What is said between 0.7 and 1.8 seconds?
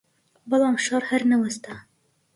شەڕ هەر نەوەستا